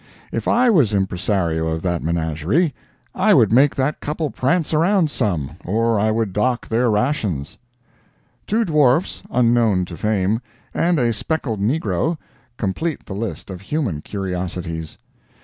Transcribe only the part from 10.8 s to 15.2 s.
a speckled negro, complete the list of human curiosities.